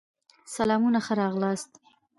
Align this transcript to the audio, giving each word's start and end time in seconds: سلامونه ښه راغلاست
سلامونه 0.55 0.99
ښه 1.05 1.13
راغلاست 1.21 1.71